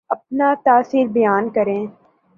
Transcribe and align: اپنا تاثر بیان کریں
اپنا 0.09 0.53
تاثر 0.65 1.07
بیان 1.13 1.49
کریں 1.49 1.85